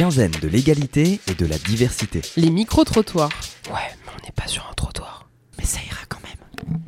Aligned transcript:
quinzaine 0.00 0.32
de 0.40 0.48
l'égalité 0.48 1.20
et 1.26 1.34
de 1.34 1.44
la 1.44 1.58
diversité. 1.58 2.22
Les 2.38 2.48
micro-trottoirs. 2.48 3.28
Ouais, 3.66 3.74
mais 4.06 4.12
on 4.18 4.24
n'est 4.24 4.32
pas 4.32 4.46
sur 4.46 4.66
un 4.70 4.72
trottoir. 4.72 5.28
Mais 5.58 5.66
ça 5.66 5.78
ira 5.86 6.00
quand 6.08 6.20
même. 6.22 6.78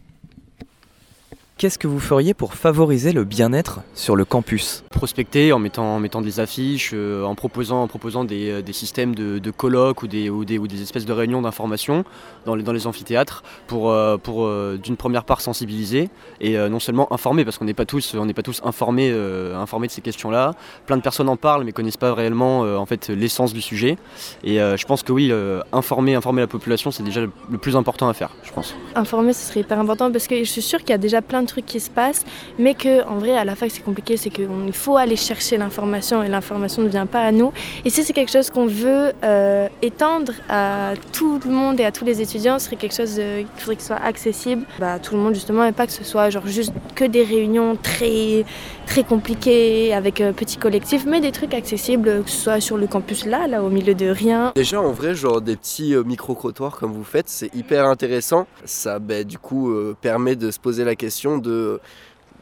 Qu'est-ce 1.58 1.78
que 1.78 1.86
vous 1.86 2.00
feriez 2.00 2.32
pour 2.32 2.54
favoriser 2.54 3.12
le 3.12 3.24
bien-être 3.24 3.80
sur 3.94 4.16
le 4.16 4.24
campus? 4.24 4.82
Prospecter 5.02 5.52
en 5.52 5.58
mettant, 5.58 5.96
en 5.96 5.98
mettant 5.98 6.20
des 6.20 6.38
affiches, 6.38 6.92
euh, 6.94 7.24
en 7.24 7.34
proposant, 7.34 7.82
en 7.82 7.88
proposant 7.88 8.22
des, 8.22 8.48
euh, 8.48 8.62
des 8.62 8.72
systèmes 8.72 9.16
de, 9.16 9.40
de 9.40 9.50
colloques 9.50 10.04
ou 10.04 10.06
des, 10.06 10.30
ou, 10.30 10.44
des, 10.44 10.58
ou 10.58 10.68
des 10.68 10.80
espèces 10.80 11.06
de 11.06 11.12
réunions 11.12 11.42
d'information 11.42 12.04
dans 12.46 12.54
les, 12.54 12.62
dans 12.62 12.72
les 12.72 12.86
amphithéâtres 12.86 13.42
pour, 13.66 13.90
euh, 13.90 14.16
pour 14.16 14.48
d'une 14.78 14.96
première 14.96 15.24
part 15.24 15.40
sensibiliser 15.40 16.08
et 16.40 16.56
non 16.68 16.78
seulement 16.78 17.12
informer 17.12 17.44
parce 17.44 17.58
qu'on 17.58 17.64
n'est 17.64 17.74
pas 17.74 17.84
tous, 17.84 18.14
on 18.14 18.28
pas 18.28 18.42
tous 18.42 18.60
informés, 18.64 19.10
informés 19.56 19.88
de 19.88 19.92
ces 19.92 20.02
questions-là. 20.02 20.52
Plein 20.86 20.96
de 20.96 21.02
personnes 21.02 21.28
en 21.28 21.36
parlent 21.36 21.64
mais 21.64 21.72
connaissent 21.72 21.96
pas 21.96 22.14
réellement 22.14 22.60
en 22.60 22.86
fait 22.86 23.08
l'essence 23.08 23.52
du 23.52 23.60
sujet. 23.60 23.96
Et 24.44 24.58
je 24.58 24.84
pense 24.86 25.02
que 25.02 25.10
oui, 25.10 25.32
informer, 25.72 26.14
informer 26.14 26.42
la 26.42 26.46
population 26.46 26.92
c'est 26.92 27.02
déjà 27.02 27.22
le, 27.22 27.30
le 27.50 27.58
plus 27.58 27.74
important 27.76 28.08
à 28.08 28.14
faire, 28.14 28.30
je 28.44 28.52
pense. 28.52 28.76
Informer, 28.94 29.32
ce 29.32 29.48
serait 29.48 29.60
hyper 29.60 29.80
important 29.80 30.12
parce 30.12 30.28
que 30.28 30.38
je 30.38 30.44
suis 30.44 30.62
sûre 30.62 30.78
qu'il 30.80 30.90
y 30.90 30.94
a 30.94 30.98
déjà 30.98 31.22
plein 31.22 31.42
de 31.42 31.48
trucs 31.48 31.66
qui 31.66 31.80
se 31.80 31.90
passent, 31.90 32.24
mais 32.58 32.74
que 32.74 33.04
en 33.06 33.18
vrai, 33.18 33.36
à 33.36 33.44
la 33.44 33.56
fac, 33.56 33.70
c'est 33.70 33.82
compliqué, 33.82 34.16
c'est 34.16 34.30
qu'il 34.30 34.72
faut 34.72 34.91
aller 34.96 35.16
chercher 35.16 35.56
l'information 35.56 36.22
et 36.22 36.28
l'information 36.28 36.82
ne 36.82 36.88
vient 36.88 37.06
pas 37.06 37.20
à 37.20 37.32
nous. 37.32 37.52
Et 37.84 37.90
si 37.90 38.04
c'est 38.04 38.12
quelque 38.12 38.32
chose 38.32 38.50
qu'on 38.50 38.66
veut 38.66 39.12
euh, 39.24 39.68
étendre 39.82 40.32
à 40.48 40.94
tout 41.12 41.40
le 41.44 41.50
monde 41.50 41.80
et 41.80 41.84
à 41.84 41.92
tous 41.92 42.04
les 42.04 42.20
étudiants, 42.20 42.58
ce 42.58 42.66
serait 42.66 42.76
quelque 42.76 42.94
chose 42.94 43.16
euh, 43.18 43.38
qu'il 43.38 43.60
faudrait 43.60 43.76
que 43.76 43.82
soit 43.82 43.96
accessible 43.96 44.64
à 44.80 44.98
tout 44.98 45.14
le 45.14 45.20
monde 45.20 45.34
justement 45.34 45.64
et 45.64 45.72
pas 45.72 45.86
que 45.86 45.92
ce 45.92 46.04
soit 46.04 46.30
genre 46.30 46.46
juste 46.46 46.72
que 46.94 47.04
des 47.04 47.24
réunions 47.24 47.76
très 47.76 48.44
très 48.86 49.04
compliquées 49.04 49.94
avec 49.94 50.20
euh, 50.20 50.32
petits 50.32 50.56
collectifs, 50.56 51.04
mais 51.06 51.20
des 51.20 51.32
trucs 51.32 51.54
accessibles, 51.54 52.08
euh, 52.08 52.22
que 52.22 52.30
ce 52.30 52.36
soit 52.36 52.60
sur 52.60 52.76
le 52.76 52.86
campus 52.86 53.26
là, 53.26 53.46
là 53.46 53.62
au 53.62 53.70
milieu 53.70 53.94
de 53.94 54.06
rien. 54.06 54.52
Déjà 54.54 54.80
en 54.80 54.92
vrai 54.92 55.14
genre 55.14 55.40
des 55.40 55.56
petits 55.56 55.94
micro-trottoirs 56.04 56.76
comme 56.76 56.92
vous 56.92 57.04
faites, 57.04 57.28
c'est 57.28 57.54
hyper 57.54 57.86
intéressant. 57.86 58.46
Ça 58.64 58.98
bah, 58.98 59.24
du 59.24 59.38
coup 59.38 59.72
permet 60.00 60.36
de 60.36 60.50
se 60.50 60.58
poser 60.58 60.84
la 60.84 60.94
question 60.94 61.38
de 61.38 61.80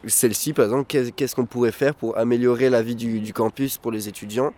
celle-ci 0.06 0.52
par 0.52 0.64
exemple, 0.66 0.84
qu'est- 0.86 1.12
qu'est-ce 1.12 1.34
qu'on 1.34 1.46
pourrait 1.46 1.72
faire 1.72 1.94
pour 1.94 2.16
améliorer 2.18 2.70
la 2.70 2.82
vie 2.82 2.94
du, 2.94 3.32
campus 3.32 3.78
pour 3.78 3.92
les 3.92 4.08
étudiants? 4.08 4.52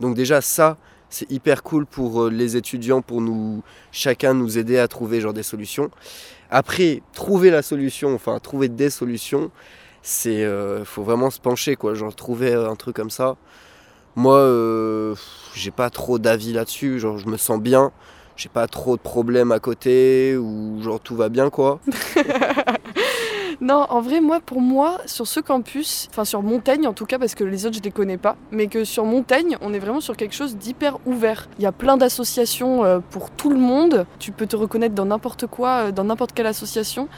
Donc 0.00 0.14
déjà 0.14 0.40
ça 0.40 0.76
c'est 1.08 1.30
hyper 1.30 1.62
cool 1.62 1.86
pour 1.86 2.24
euh, 2.24 2.30
les 2.30 2.56
étudiants, 2.56 3.00
pour 3.00 3.20
nous 3.20 3.62
chacun 3.92 4.34
nous 4.34 4.58
aider 4.58 4.78
à 4.78 4.88
trouver 4.88 5.20
genre 5.20 5.32
des 5.32 5.44
solutions. 5.44 5.90
Après 6.50 7.02
trouver 7.12 7.50
la 7.50 7.62
solution, 7.62 8.14
enfin 8.14 8.38
trouver 8.40 8.68
des 8.68 8.90
solutions, 8.90 9.50
c'est 10.02 10.44
euh, 10.44 10.84
faut 10.84 11.02
vraiment 11.04 11.30
se 11.30 11.40
pencher 11.40 11.76
quoi, 11.76 11.94
genre 11.94 12.14
trouver 12.14 12.52
euh, 12.52 12.70
un 12.70 12.76
truc 12.76 12.96
comme 12.96 13.10
ça. 13.10 13.36
Moi, 14.16 15.14
j'ai 15.54 15.70
pas 15.70 15.90
trop 15.90 16.18
d'avis 16.18 16.54
là-dessus. 16.54 16.98
Genre, 16.98 17.18
je 17.18 17.26
me 17.28 17.36
sens 17.36 17.60
bien. 17.60 17.92
J'ai 18.36 18.48
pas 18.50 18.66
trop 18.66 18.96
de 18.96 19.02
problèmes 19.02 19.50
à 19.52 19.60
côté 19.60 20.36
ou 20.36 20.80
genre 20.82 21.00
tout 21.00 21.16
va 21.16 21.28
bien 21.30 21.48
quoi. 21.50 21.80
Non, 23.60 23.86
en 23.88 24.00
vrai, 24.00 24.20
moi, 24.20 24.40
pour 24.40 24.60
moi, 24.60 24.98
sur 25.06 25.26
ce 25.26 25.40
campus, 25.40 26.08
enfin 26.10 26.24
sur 26.24 26.42
Montaigne 26.42 26.86
en 26.86 26.92
tout 26.92 27.06
cas, 27.06 27.18
parce 27.18 27.34
que 27.34 27.44
les 27.44 27.64
autres 27.64 27.76
je 27.76 27.82
les 27.82 27.90
connais 27.90 28.18
pas, 28.18 28.36
mais 28.50 28.66
que 28.66 28.84
sur 28.84 29.04
Montaigne, 29.04 29.56
on 29.62 29.72
est 29.72 29.78
vraiment 29.78 30.00
sur 30.00 30.16
quelque 30.16 30.34
chose 30.34 30.56
d'hyper 30.56 30.98
ouvert. 31.06 31.48
Il 31.58 31.62
y 31.62 31.66
a 31.66 31.72
plein 31.72 31.96
d'associations 31.96 32.84
euh, 32.84 32.98
pour 33.10 33.30
tout 33.30 33.48
le 33.50 33.58
monde. 33.58 34.06
Tu 34.18 34.30
peux 34.30 34.46
te 34.46 34.56
reconnaître 34.56 34.94
dans 34.94 35.06
n'importe 35.06 35.46
quoi, 35.46 35.86
euh, 35.86 35.92
dans 35.92 36.04
n'importe 36.04 36.32
quelle 36.32 36.46
association. 36.46 37.08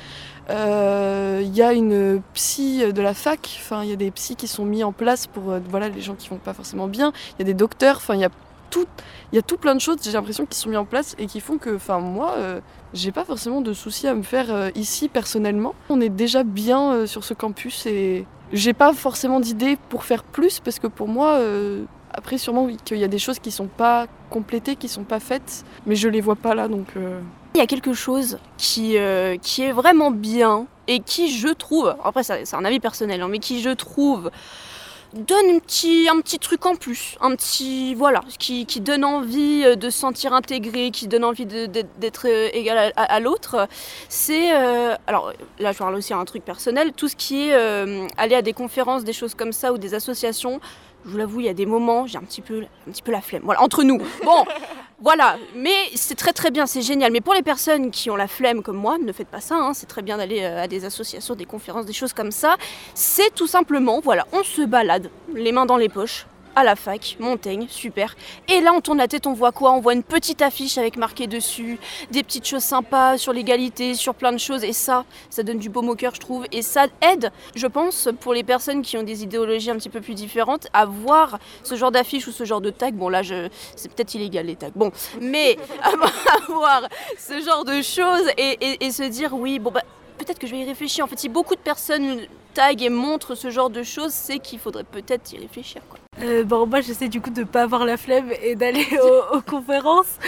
Euh, 0.50 1.42
Il 1.42 1.54
y 1.54 1.62
a 1.62 1.72
une 1.72 2.22
psy 2.34 2.92
de 2.92 3.02
la 3.02 3.14
fac, 3.14 3.58
enfin 3.60 3.82
il 3.82 3.90
y 3.90 3.92
a 3.92 3.96
des 3.96 4.10
psys 4.10 4.36
qui 4.36 4.46
sont 4.46 4.64
mis 4.64 4.82
en 4.82 4.92
place 4.92 5.26
pour 5.26 5.42
voilà 5.68 5.88
les 5.88 6.00
gens 6.00 6.14
qui 6.14 6.28
vont 6.28 6.36
pas 6.36 6.54
forcément 6.54 6.86
bien. 6.86 7.12
Il 7.32 7.40
y 7.40 7.42
a 7.42 7.44
des 7.44 7.54
docteurs, 7.54 7.96
enfin 7.96 8.14
il 8.14 8.20
y 8.20 8.24
a 8.24 8.30
il 8.76 9.36
y 9.36 9.38
a 9.38 9.42
tout 9.42 9.56
plein 9.56 9.74
de 9.74 9.80
choses. 9.80 9.98
J'ai 10.02 10.12
l'impression 10.12 10.46
qui 10.46 10.58
sont 10.58 10.70
mis 10.70 10.76
en 10.76 10.84
place 10.84 11.14
et 11.18 11.26
qui 11.26 11.40
font 11.40 11.58
que, 11.58 11.74
enfin 11.76 11.98
moi. 12.00 12.34
euh, 12.36 12.60
j'ai 12.94 13.12
pas 13.12 13.24
forcément 13.24 13.60
de 13.60 13.74
soucis 13.74 14.08
à 14.08 14.14
me 14.14 14.22
faire 14.22 14.46
euh, 14.50 14.70
ici 14.74 15.08
personnellement. 15.08 15.74
On 15.90 16.00
est 16.00 16.08
déjà 16.08 16.42
bien 16.42 16.92
euh, 16.92 17.06
sur 17.06 17.22
ce 17.22 17.34
campus 17.34 17.84
et 17.84 18.24
j'ai 18.52 18.72
pas 18.72 18.94
forcément 18.94 19.40
d'idée 19.40 19.76
pour 19.90 20.04
faire 20.04 20.22
plus 20.22 20.60
parce 20.60 20.78
que 20.78 20.86
pour 20.86 21.06
moi, 21.06 21.34
euh, 21.34 21.84
après 22.14 22.38
sûrement 22.38 22.66
qu'il 22.84 22.96
y 22.96 23.04
a 23.04 23.08
des 23.08 23.18
choses 23.18 23.40
qui 23.40 23.50
sont 23.50 23.66
pas 23.66 24.06
complétées, 24.30 24.74
qui 24.76 24.88
sont 24.88 25.04
pas 25.04 25.20
faites, 25.20 25.64
mais 25.84 25.96
je 25.96 26.08
les 26.08 26.22
vois 26.22 26.36
pas 26.36 26.54
là 26.54 26.66
donc. 26.66 26.86
Il 27.54 27.58
y 27.58 27.60
a 27.60 27.66
quelque 27.66 27.92
chose 27.92 28.38
qui, 28.56 28.96
qui 29.42 29.62
est 29.62 29.72
vraiment 29.72 30.10
bien 30.10 30.66
et 30.86 31.00
qui, 31.00 31.30
je 31.30 31.48
trouve, 31.48 31.94
après 32.02 32.22
c'est 32.22 32.54
un 32.54 32.64
avis 32.64 32.80
personnel, 32.80 33.20
hein, 33.20 33.28
mais 33.28 33.38
qui, 33.38 33.60
je 33.60 33.70
trouve, 33.70 34.30
donne 35.14 35.56
un 35.56 35.58
petit, 35.58 36.38
truc 36.38 36.66
en 36.66 36.74
plus, 36.74 37.16
un 37.20 37.34
petit, 37.34 37.94
voilà, 37.94 38.20
qui, 38.38 38.64
donne 38.80 39.04
envie 39.04 39.62
euh, 39.64 39.76
de 39.76 39.90
se 39.90 39.98
sentir 39.98 40.32
intégré, 40.32 40.90
qui 40.90 41.08
donne 41.08 41.24
envie 41.24 41.46
d'être 41.46 42.26
euh, 42.26 42.48
égal 42.52 42.92
à, 42.96 43.20
l'autre, 43.20 43.68
c'est, 44.08 44.54
euh, 44.54 44.94
alors 45.06 45.32
là 45.58 45.72
je 45.72 45.78
parle 45.78 45.94
aussi 45.94 46.12
à 46.12 46.18
un 46.18 46.24
truc 46.24 46.44
personnel, 46.44 46.92
tout 46.92 47.08
ce 47.08 47.16
qui 47.16 47.48
est 47.48 47.54
aller 48.16 48.34
à 48.34 48.42
des 48.42 48.52
conférences, 48.52 49.04
des 49.04 49.12
choses 49.12 49.34
comme 49.34 49.52
ça, 49.52 49.72
ou 49.72 49.78
des 49.78 49.94
associations, 49.94 50.60
je 51.04 51.10
vous 51.10 51.18
l'avoue, 51.18 51.40
il 51.40 51.46
y 51.46 51.48
a 51.48 51.54
des 51.54 51.66
moments, 51.66 52.06
j'ai 52.06 52.18
un 52.18 52.22
petit 52.22 52.42
peu, 52.42 52.62
un 52.86 52.90
petit 52.90 53.02
peu 53.02 53.12
la 53.12 53.20
flemme. 53.20 53.42
Voilà, 53.44 53.62
entre 53.62 53.82
nous. 53.82 53.98
Bon, 54.24 54.44
voilà. 55.00 55.36
Mais 55.54 55.76
c'est 55.94 56.14
très 56.14 56.32
très 56.32 56.50
bien, 56.50 56.66
c'est 56.66 56.82
génial. 56.82 57.12
Mais 57.12 57.20
pour 57.20 57.34
les 57.34 57.42
personnes 57.42 57.90
qui 57.90 58.10
ont 58.10 58.16
la 58.16 58.28
flemme 58.28 58.62
comme 58.62 58.76
moi, 58.76 58.98
ne 58.98 59.12
faites 59.12 59.28
pas 59.28 59.40
ça. 59.40 59.56
hein, 59.56 59.72
c'est 59.74 59.86
très 59.86 60.02
bien 60.02 60.16
d'aller 60.16 60.42
euh, 60.42 60.64
à 60.64 60.68
des 60.68 60.84
associations, 60.84 61.34
des 61.34 61.44
conférences, 61.44 61.86
des 61.86 61.92
choses 61.92 62.12
comme 62.12 62.32
ça. 62.32 62.56
C'est 62.94 63.34
tout 63.34 63.46
simplement, 63.46 64.00
voilà, 64.00 64.26
on 64.32 64.42
se 64.42 64.62
balade, 64.62 65.10
les 65.34 65.52
mains 65.52 65.66
dans 65.66 65.76
les 65.76 65.88
poches. 65.88 66.26
À 66.58 66.64
la 66.64 66.74
fac, 66.74 67.18
Montaigne, 67.20 67.68
super. 67.70 68.16
Et 68.48 68.60
là, 68.60 68.72
on 68.74 68.80
tourne 68.80 68.98
la 68.98 69.06
tête, 69.06 69.28
on 69.28 69.32
voit 69.32 69.52
quoi? 69.52 69.70
On 69.74 69.80
voit 69.80 69.92
une 69.92 70.02
petite 70.02 70.42
affiche 70.42 70.76
avec 70.76 70.96
marqué 70.96 71.28
dessus 71.28 71.78
des 72.10 72.24
petites 72.24 72.48
choses 72.48 72.64
sympas 72.64 73.16
sur 73.16 73.32
l'égalité, 73.32 73.94
sur 73.94 74.12
plein 74.12 74.32
de 74.32 74.38
choses. 74.38 74.64
Et 74.64 74.72
ça, 74.72 75.04
ça 75.30 75.44
donne 75.44 75.60
du 75.60 75.68
baume 75.68 75.88
au 75.88 75.94
cœur, 75.94 76.16
je 76.16 76.20
trouve. 76.20 76.46
Et 76.50 76.62
ça 76.62 76.86
aide, 77.00 77.30
je 77.54 77.68
pense, 77.68 78.08
pour 78.20 78.34
les 78.34 78.42
personnes 78.42 78.82
qui 78.82 78.98
ont 78.98 79.04
des 79.04 79.22
idéologies 79.22 79.70
un 79.70 79.76
petit 79.76 79.88
peu 79.88 80.00
plus 80.00 80.14
différentes, 80.14 80.66
à 80.72 80.84
voir 80.84 81.38
ce 81.62 81.76
genre 81.76 81.92
d'affiche 81.92 82.26
ou 82.26 82.32
ce 82.32 82.42
genre 82.42 82.60
de 82.60 82.70
tag. 82.70 82.92
Bon, 82.92 83.08
là, 83.08 83.22
c'est 83.76 83.94
peut-être 83.94 84.14
illégal 84.16 84.46
les 84.46 84.56
tags. 84.56 84.72
Bon, 84.74 84.90
mais 85.20 85.56
à 85.84 86.40
voir 86.48 86.88
ce 87.16 87.40
genre 87.40 87.64
de 87.64 87.82
choses 87.82 88.28
et 88.36 88.90
se 88.90 89.04
dire, 89.04 89.32
oui, 89.32 89.60
bon, 89.60 89.70
bah, 89.70 89.84
peut-être 90.18 90.40
que 90.40 90.48
je 90.48 90.56
vais 90.56 90.62
y 90.62 90.64
réfléchir. 90.64 91.04
En 91.04 91.06
fait, 91.06 91.20
si 91.20 91.28
beaucoup 91.28 91.54
de 91.54 91.60
personnes 91.60 92.18
taguent 92.52 92.82
et 92.82 92.90
montrent 92.90 93.36
ce 93.36 93.48
genre 93.48 93.70
de 93.70 93.84
choses, 93.84 94.12
c'est 94.12 94.40
qu'il 94.40 94.58
faudrait 94.58 94.82
peut-être 94.82 95.32
y 95.32 95.38
réfléchir. 95.38 95.82
Quoi. 95.88 96.00
Euh, 96.22 96.42
bon, 96.42 96.66
moi 96.66 96.80
j'essaie 96.80 97.08
du 97.08 97.20
coup 97.20 97.30
de 97.30 97.44
pas 97.44 97.62
avoir 97.62 97.84
la 97.84 97.96
flemme 97.96 98.30
et 98.42 98.56
d'aller 98.56 98.84
aux, 99.32 99.36
aux 99.36 99.40
conférences. 99.40 100.18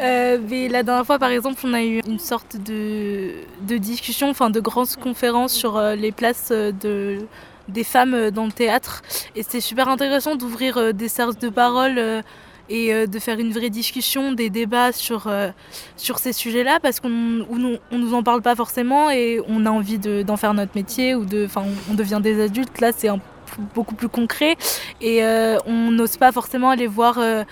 Euh, 0.00 0.38
mais 0.48 0.68
la 0.68 0.82
dernière 0.82 1.06
fois, 1.06 1.18
par 1.18 1.30
exemple, 1.30 1.60
on 1.64 1.72
a 1.74 1.82
eu 1.82 2.00
une 2.06 2.18
sorte 2.18 2.56
de, 2.56 3.30
de 3.62 3.76
discussion, 3.76 4.28
enfin 4.30 4.50
de 4.50 4.60
grandes 4.60 4.96
conférences 4.96 5.52
sur 5.52 5.76
euh, 5.76 5.94
les 5.94 6.10
places 6.12 6.48
euh, 6.50 6.72
de, 6.72 7.18
des 7.68 7.84
femmes 7.84 8.30
dans 8.30 8.46
le 8.46 8.52
théâtre. 8.52 9.02
Et 9.36 9.42
c'était 9.42 9.60
super 9.60 9.88
intéressant 9.88 10.34
d'ouvrir 10.36 10.92
des 10.92 11.08
cercles 11.08 11.38
de 11.38 11.50
parole 11.50 12.22
et 12.70 13.06
de 13.06 13.18
faire 13.18 13.38
une 13.38 13.52
vraie 13.52 13.70
discussion, 13.70 14.32
des 14.32 14.50
débats 14.50 14.92
sur, 14.92 15.26
euh, 15.26 15.48
sur 15.96 16.18
ces 16.18 16.32
sujets-là, 16.34 16.80
parce 16.82 17.00
qu'on 17.00 17.08
ne 17.08 17.78
nous 17.92 18.14
en 18.14 18.22
parle 18.22 18.42
pas 18.42 18.54
forcément 18.54 19.08
et 19.10 19.40
on 19.48 19.64
a 19.66 19.70
envie 19.70 19.98
de- 19.98 20.22
d'en 20.22 20.36
faire 20.36 20.52
notre 20.52 20.72
métier 20.74 21.14
ou 21.14 21.24
de, 21.24 21.44
enfin, 21.46 21.62
on, 21.64 21.92
on 21.92 21.94
devient 21.94 22.20
des 22.22 22.42
adultes. 22.42 22.80
Là, 22.80 22.90
c'est 22.94 23.08
un 23.08 23.20
beaucoup 23.74 23.94
plus 23.94 24.08
concret. 24.08 24.56
Et 25.00 25.24
euh, 25.24 25.58
on 25.66 25.90
n'ose 25.90 26.16
pas 26.16 26.32
forcément 26.32 26.70
aller 26.70 26.86
voir 26.86 27.18
euh, 27.18 27.44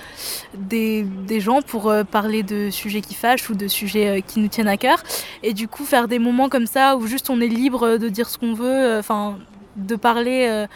des, 0.55 1.03
des 1.03 1.41
gens 1.41 1.63
pour 1.63 1.91
euh, 1.91 2.05
parler 2.05 2.43
de 2.43 2.71
sujets 2.71 3.01
qui 3.01 3.15
fâchent 3.15 3.49
ou 3.51 3.55
de 3.55 3.69
sujets 3.69 4.19
euh, 4.19 4.21
qui 4.21 4.41
nous 4.41 4.49
tiennent 4.49 4.69
à 4.69 4.77
cœur. 4.77 5.03
Et 5.43 5.53
du 5.53 5.69
coup 5.69 5.85
faire 5.85 6.09
des 6.09 6.19
moments 6.19 6.49
comme 6.49 6.67
ça 6.67 6.97
où 6.97 7.07
juste 7.07 7.31
on 7.31 7.41
est 7.41 7.49
libre 7.49 7.99
de 7.99 8.09
dire 8.09 8.29
ce 8.29 8.39
qu'on 8.39 8.55
veut 8.55 8.67
euh, 8.67 8.99
enfin 9.01 9.39
de 9.77 9.95
parler 9.97 10.47
euh, 10.49 10.67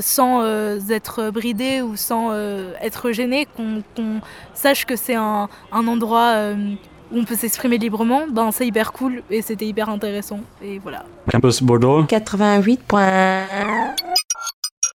sans 0.00 0.40
euh, 0.42 0.78
être 0.90 1.30
bridé 1.30 1.82
ou 1.82 1.96
sans 1.96 2.30
euh, 2.30 2.72
être 2.80 3.12
gêné 3.12 3.46
qu'on 3.56 3.82
sache 4.54 4.84
que 4.86 4.96
c'est 4.96 5.14
un, 5.14 5.48
un 5.70 5.86
endroit 5.86 6.32
euh, 6.34 6.54
où 7.12 7.18
on 7.18 7.24
peut 7.24 7.36
s'exprimer 7.36 7.76
librement 7.76 8.22
ben 8.28 8.50
c'est 8.52 8.66
hyper 8.66 8.92
cool 8.92 9.22
et 9.30 9.42
c'était 9.42 9.66
hyper 9.66 9.90
intéressant. 9.90 10.40
Et 10.64 10.78
voilà. 10.78 11.04
Campus 11.30 11.62
Bordeaux. 11.62 12.04
88. 12.04 12.80